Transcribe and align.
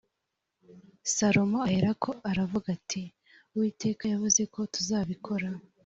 salomo 1.15 1.57
aherako 1.67 2.09
aravuga 2.29 2.67
ati 2.77 3.01
uwiteka 3.55 4.03
yavuze 4.11 4.41
ko 4.53 4.59
tuzabikora 4.73 5.47